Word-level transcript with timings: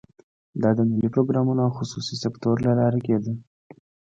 دا 0.61 0.69
د 0.77 0.79
ملي 0.89 1.09
پروګرامونو 1.15 1.61
او 1.65 1.71
خصوصي 1.77 2.15
سکتور 2.23 2.55
له 2.67 2.71
لارې 2.79 2.99
کېده. 3.07 3.33